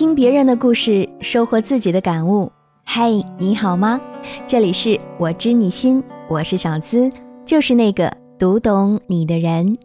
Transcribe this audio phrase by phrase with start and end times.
[0.00, 2.50] 听别人的故事，收获自己的感悟。
[2.84, 4.00] 嗨，你好吗？
[4.46, 7.12] 这里是我知你心，我是小资，
[7.44, 9.76] 就是那个读懂你的人。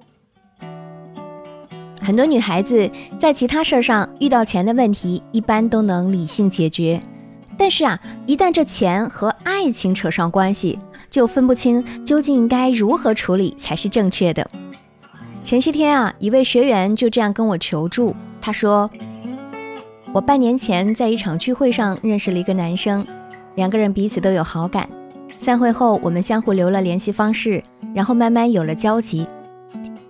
[2.00, 7.02] 很多女孩子在其他事儿上遇到钱的问题，一般都能理性解决，
[7.58, 10.80] 但是啊，一旦这钱和爱情扯上关系，
[11.10, 14.50] 就分不清究竟该如何处理才是正确的。
[15.44, 18.90] 前些天啊，一位学员就这样跟我求助，他说。
[20.16, 23.06] 我半年前在一场聚会上认识了一个男生，
[23.56, 24.88] 两个人彼此都有好感。
[25.38, 27.62] 散会后，我们相互留了联系方式，
[27.94, 29.28] 然后慢慢有了交集。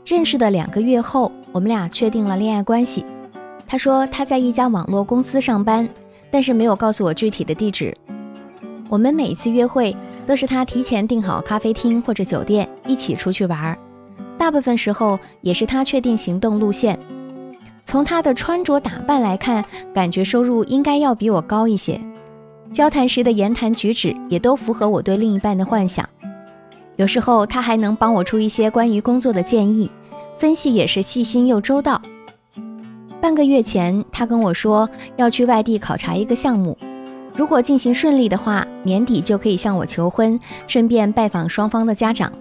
[0.05, 3.03] 认识的两个月后，我们俩确定了恋爱关系。
[3.65, 5.89] 他说他在一家网络公司上班，
[6.29, 7.91] 但是没有告诉我具体的地址。
[8.89, 9.97] 我们每一次约会
[10.27, 13.75] 都是他提前订好咖啡厅或者酒店，一起出去玩儿。
[14.37, 16.95] 大部分时候也是他确定行动路线。
[17.85, 19.63] 从他的穿着打扮来看，
[19.93, 22.01] 感觉收入应该要比我高一些。
[22.73, 26.09] 交谈时的言谈举止也都符合我对另一半的幻想。
[26.95, 29.89] 有时候他还能帮我出一些关于工作的建议，
[30.39, 32.01] 分析也是细心又周到。
[33.21, 36.75] 半个月前，他跟我说要去外地考察一个项目，
[37.35, 42.31] 如果进行顺利的话，年底就可以向我求婚，顺便拜访双方的家长。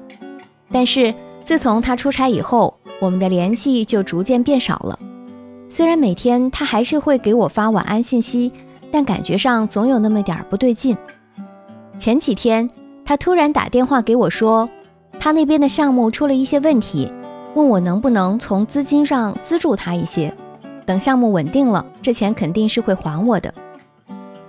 [0.72, 1.14] 但是
[1.44, 4.98] 自从他出差以后，我们的联系就逐渐变少了。
[5.68, 8.52] 虽然每天他还是会给我发晚安信息，
[8.92, 10.96] 但感觉上总有那么点儿不对劲。
[11.98, 12.68] 前几天
[13.04, 14.68] 他突然打电话给我说，
[15.18, 17.10] 他那边的项目出了一些问题，
[17.54, 20.32] 问我能不能从资金上资助他一些，
[20.84, 23.52] 等项目稳定了，这钱肯定是会还我的。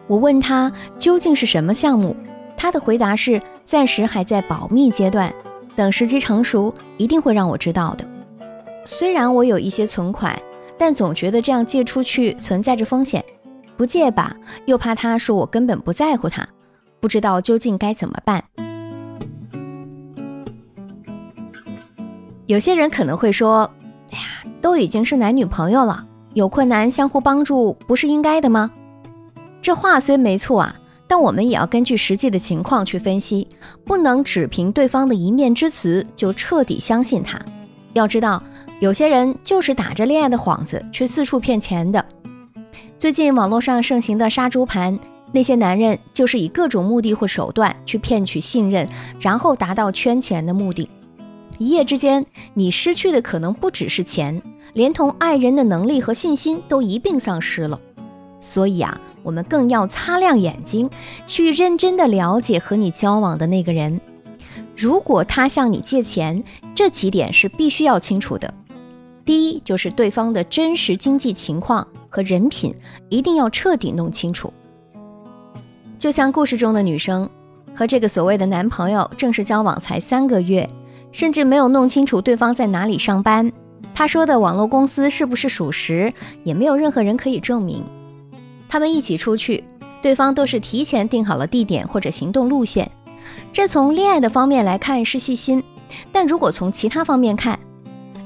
[0.08, 2.16] 我问他究竟是什么项目，
[2.58, 5.34] 他的回答是暂时还在保密阶段，
[5.76, 8.06] 等时机成熟一定会让我知道的。
[8.86, 10.38] 虽然我有一些存款。
[10.78, 13.24] 但总觉得这样借出去存在着风险，
[13.78, 16.48] 不借吧，又怕他说我根本不在乎他，
[17.00, 18.44] 不知道究竟该怎么办。
[22.46, 23.72] 有些人可能会说
[24.12, 28.70] ：“哎呀，都已经是男女朋友了，有困难相互帮助不是应该的吗？”
[29.64, 30.76] 这话虽没错啊，
[31.08, 33.48] 但我们也要根据实际的情况去分析，
[33.84, 37.40] 不能只凭对方的一面之词就彻底相信他。
[37.94, 38.44] 要知道。
[38.82, 42.04] 有些人就是打着恋爱的幌子去四处骗钱的。
[43.00, 45.00] 最近网络上盛行的杀猪盘，
[45.32, 48.88] 那些男人就是以各种目的或手段去骗取信任，
[49.20, 50.90] 然后达到圈钱的目的。
[51.58, 54.42] 一夜之间，你失去的可能不只是钱，
[54.74, 57.80] 连同爱人的能力和信心都一并丧失了。
[58.42, 60.90] 所以啊，我们更要擦亮眼睛，
[61.26, 64.02] 去认真的了解和你交往的那个人。
[64.76, 66.44] 如果他向你借钱，
[66.76, 68.54] 这几点是必须要清楚的。
[69.26, 72.74] 第一就是对方的真实经济情况和人品
[73.10, 74.54] 一定要彻底弄清楚。
[75.98, 77.28] 就像故事中的女生，
[77.74, 80.70] 和这个所谓的男朋友正式交往才三个月，
[81.12, 83.52] 甚至没有弄清楚对方在哪里上班，
[83.96, 87.84] 他说的网络公司是不是属实，也没有任何人可以证明。
[88.70, 89.64] 他们一起出去，
[90.04, 92.92] 对方都是提前定好了地点或者行动路线，
[93.52, 95.64] 这从恋爱的方面来看是细心，
[96.12, 97.60] 但如果从其他方面看，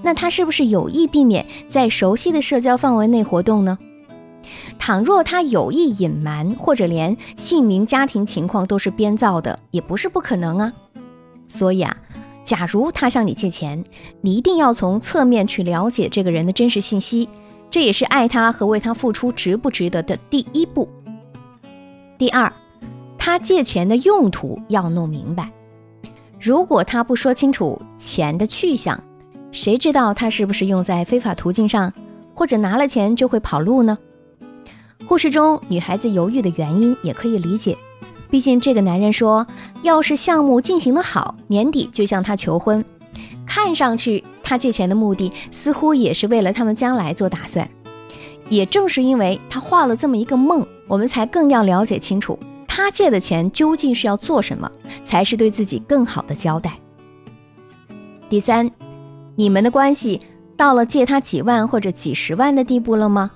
[0.01, 3.77] 那他是不是有意避免在熟悉的社交范围内活动呢？
[4.79, 10.73] 倘若他有意隐瞒，或者连姓名、家庭情况都是编造的，也不是不可能啊。
[11.47, 11.95] 所以啊，
[12.43, 13.83] 假如他向你借钱，
[14.21, 17.27] 你一定要从侧面去了解这个人的真实信息，
[17.69, 20.88] 这也是爱他和为他付出值不值得的第一步。
[22.17, 22.51] 第二，
[23.17, 25.51] 他借钱的用途要弄明白。
[26.39, 29.03] 如果他不说清楚钱的去向，
[29.51, 31.91] 谁知道他是不是用在非法途径上，
[32.35, 33.97] 或者拿了钱就会跑路呢？
[35.07, 37.75] 故事中女孩子犹豫的原因也可以理解，
[38.29, 39.47] 毕竟这个男人说，
[39.81, 42.85] 要是项目进行的好，年底就向她求婚。
[43.45, 47.67] 看上去他借钱的目的似乎也是为了他们将来做打算。
[48.50, 52.38] 也正是因为他画了这么一个梦，我们才更要了解清楚
[52.68, 54.71] 他借的钱究竟是要做什么，
[55.03, 56.75] 才是对自己更好的交代。
[58.29, 58.69] 第三。
[59.39, 60.19] 你们的关系
[60.57, 63.31] 到了借他几万或者几十万的地步了吗？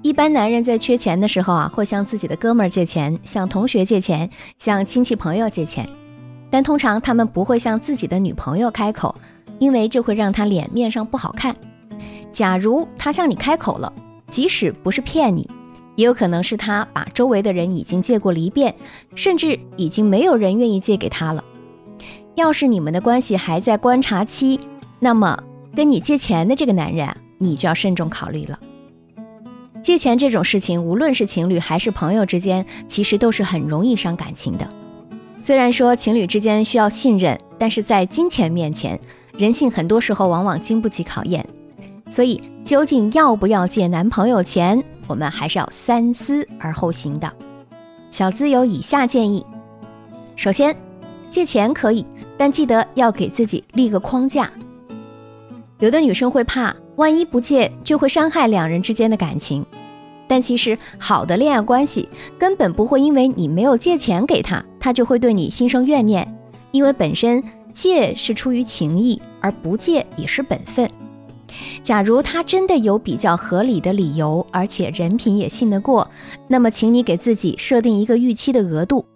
[0.00, 5.86] 一般男人在缺钱的时候啊，会向自己的哥们儿借钱，向同学借钱，向亲戚朋友借钱，
[6.48, 9.14] 但通常他们不会向自己的女朋友开口，
[9.58, 11.54] 因为这会让他脸面上不好看。
[12.32, 13.92] 假如他向你开口了，
[14.28, 15.46] 即使不是骗你，
[15.94, 18.74] 也有可能是他把周围的人已经借过了一遍，
[19.14, 21.44] 甚至已经没有人愿意借给他了。
[22.38, 24.60] 要是你们的关系还在观察期，
[25.00, 25.36] 那么
[25.74, 28.58] 跟你借钱的这个男人，你就要慎重考虑了。
[29.82, 34.68] 借钱这种事情，无论是情侣还是朋友之间，其实都是很容易伤感情的。
[35.40, 38.98] 虽然说情侣之间需要信任，但是在金钱面前，
[39.36, 41.44] 人性很多时候往往经不起考验。
[42.10, 47.32] 所以，究竟要不要借男朋友钱，我们还是要三思而后行的。
[48.10, 49.44] 小资有以下建议：
[50.34, 50.74] 首先，
[51.28, 52.06] 借钱可以，
[52.38, 54.50] 但记得要给自己立个框架。
[55.80, 59.66] 有的女生会怕，万一不借就会伤害两人之间的感情。
[60.26, 62.08] 但其实，好的恋爱关系
[62.38, 66.26] 根本不会因为你没有借钱给他，他就会对你心生怨念。
[66.70, 67.42] 因为本身
[67.72, 70.90] 借是出于情谊，而不借也是本分。
[71.82, 76.10] 假如他真的有比较合理的理由，而且人品也信得过，
[76.46, 79.06] 那么请你给自己设定一个预期的额度。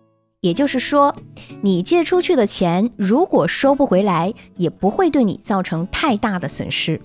[0.43, 1.15] 也就是说，
[1.61, 7.01] 你借出去的钱如果收不回来，也不会对你造成太大的损失。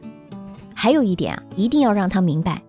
[0.74, 2.60] 还有一点啊，一定要让他明白，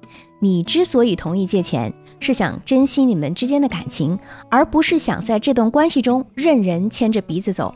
[0.40, 4.18] 你之所以同意借钱，是想珍惜你们之间的感情，
[4.50, 7.74] 而不是想在这段关系中任人牵着鼻子走。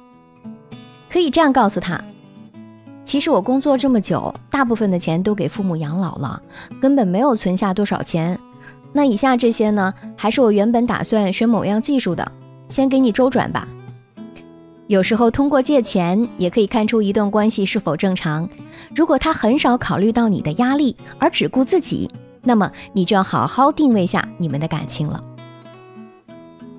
[1.08, 1.98] 可以这样告诉他：
[3.04, 6.42] 其实我工作这么久，大部分的钱都给父母养老了，
[6.78, 8.38] 根本没有存下多少钱。
[8.92, 12.30] 那以下这些呢，还是我原本打算学某样技术的。
[12.72, 13.68] 先给你周转吧。
[14.86, 18.48] 有时候通过借钱也可以看出一段关系是否正常。
[18.96, 22.10] 如果他很少考虑到你的压力，而只顾自己，
[22.42, 25.22] 那么你就要好好定位下你们的感情了。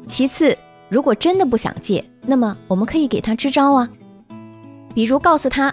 [0.07, 0.57] 其次，
[0.89, 3.87] 如果真的不想借，那么我们可以给他支招啊，
[4.95, 5.71] 比如告诉他，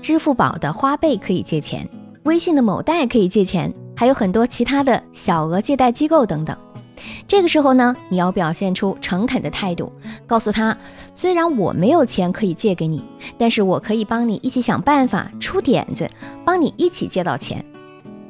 [0.00, 1.88] 支付宝的花呗可以借钱，
[2.24, 6.56] 微信的某贷可以借钱，还有很多其他的小额借贷机构等等。
[7.28, 9.92] 这个时候呢，你要表现出诚恳的态度，
[10.26, 10.76] 告诉他，
[11.14, 13.02] 虽然我没有钱可以借给你，
[13.36, 16.08] 但是我可以帮你一起想办法、出点子，
[16.44, 17.64] 帮你一起借到钱。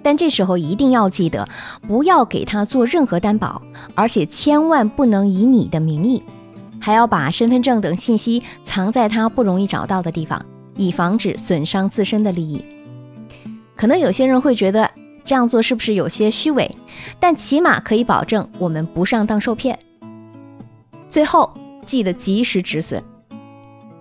[0.02, 1.46] 但这时候一定要记得，
[1.86, 3.60] 不要给他做任何担保，
[3.94, 6.22] 而且千万不能以你的名义，
[6.80, 10.44] 还要把身份证等信息藏在他不容易找到的地方，
[10.76, 12.64] 以防止损伤自身的利益。
[13.74, 14.90] 可能有些人会觉得。
[15.26, 16.70] 这样做是不是有些虚伪？
[17.18, 19.76] 但起码可以保证我们不上当受骗。
[21.08, 21.52] 最后
[21.84, 23.02] 记得及时止损。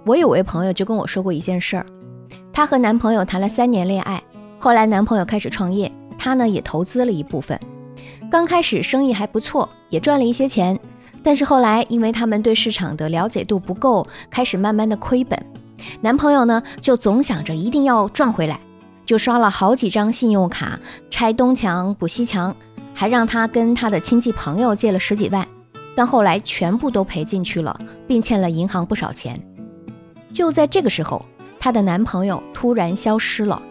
[0.06, 1.86] 我有位朋友就跟我说过一件事儿，
[2.54, 4.22] 她和男朋友谈了三年恋爱，
[4.60, 7.60] 后来男朋友开始创业，她呢也投资了一部分。
[8.30, 10.80] 刚开始生意还不错，也赚了一些钱，
[11.24, 15.44] 但是后来因为他们对市场的了解度不够，开始慢慢的亏本。
[16.02, 18.60] 男朋友呢就总想着一定要赚回来。
[19.06, 20.80] 就刷了好几张信用卡，
[21.10, 22.56] 拆东墙补西墙，
[22.94, 25.48] 还让他跟他的亲戚朋友借了十几万，
[25.96, 29.40] 但后来全部都赔进去了，并欠了银行不少钱。
[30.32, 31.24] 就在这个时候，
[31.60, 33.62] 她的男朋友突然消失了，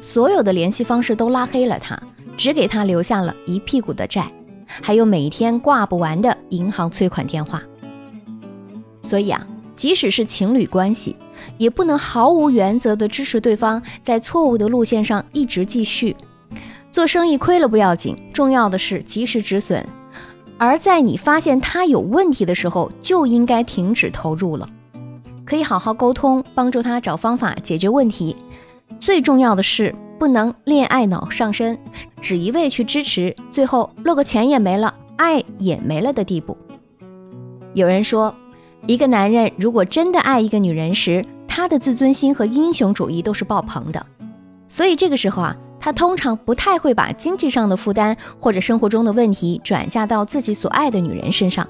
[0.00, 2.00] 所有的联系方式都拉黑了她，
[2.36, 4.30] 只给她留下了一屁股的债，
[4.66, 7.62] 还有每天挂不完的银行催款电话。
[9.02, 11.14] 所以啊，即使是情侣关系。
[11.56, 16.16] 也不能毫无原则地支持对方在错误的路线上一直继续。
[16.90, 19.84] 做生意亏了不要紧，重要的是及时止损。
[20.56, 24.68] 而在你发现他有问题的时候，就应该停止投入了。
[25.44, 28.34] 可以好好沟通，帮助他找方法解决问题。
[29.00, 31.78] 最重要的是，不能恋爱脑上身，
[32.20, 36.56] 只一味去支持，最后落个钱也没了，爱也没了的地步。
[37.74, 38.34] 有人说。
[38.86, 41.26] 一个男人如果真的爱一个女人时，
[41.58, 44.06] 他的自尊心和英雄主义都是爆棚的，
[44.68, 51.66] 所以这个时候啊，他通常不太会把经济上的负担或者生活中的问题转嫁到自己所爱的女人身上。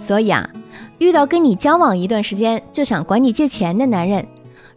[0.00, 0.48] 所以啊，
[0.96, 4.26] 遇到跟你交往一段时间就想管你借钱的男人，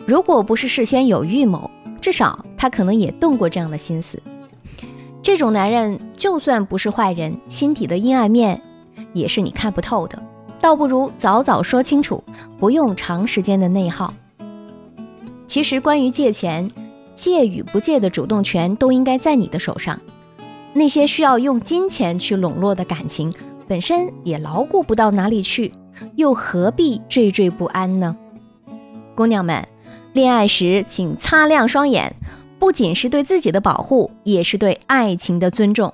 [0.06, 4.22] 如果不是事先有预谋，至少他可能也动过这样的心思。
[5.22, 8.62] 这种男人就算不是坏人，心底的阴暗面
[9.14, 10.22] 也是你看不透的。
[10.60, 12.22] 倒不如早早说清楚，
[12.60, 14.14] 不用长时间的内耗。
[15.48, 16.70] 其实，关于借钱，
[17.16, 20.00] 借与不借的主动权都应该在你的手上。
[20.74, 23.34] 那些需要用金钱去笼络的感情，
[23.68, 25.74] 本身也牢固不到哪里去，
[26.16, 28.18] 又何必惴惴不安呢？
[29.16, 29.66] 姑娘们，
[30.12, 32.14] 恋爱时请擦亮双眼，
[32.60, 35.94] 不仅是对自己的保护，也是对爱情的尊重。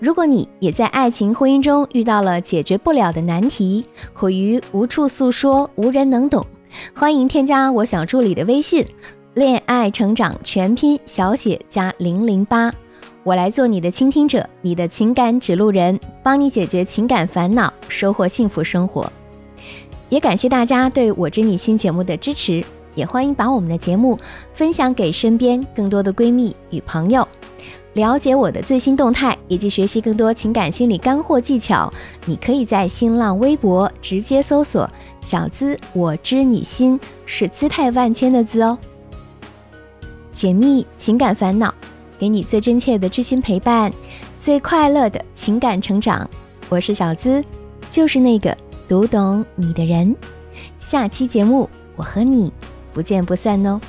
[0.00, 6.46] 如果你也在爱情婚姻中遇到了解决不了的难题，苦于无处诉说，无人能懂，
[6.94, 8.86] 欢迎添加我小助理的微信
[9.34, 12.72] “恋爱成长全拼小写加零零八”，
[13.24, 19.12] 我来做你的倾听者，你的情感指路人，帮你解决情感烦恼，收获幸福生活。
[20.08, 22.64] 也感谢大家对我知你新节目的支持。
[22.96, 24.18] 也欢迎把我们的节目
[24.52, 27.26] 分享给身边更多的闺蜜与朋友。
[27.94, 31.92] 了解我的最新动态以及学习更多情感心理干货技巧，
[32.24, 34.88] 你可以在新浪微博直接搜索
[35.20, 38.78] “小资我知你心”，是姿态万千的“资”哦。
[40.32, 41.74] 解密情感烦恼，
[42.16, 43.92] 给你最真切的知心陪伴，
[44.38, 46.28] 最快乐的情感成长。
[46.68, 47.44] 我是小资，
[47.90, 48.56] 就是那个
[48.88, 50.14] 读懂你的人。
[50.78, 52.52] 下期节目我和你
[52.92, 53.80] 不见不散哦。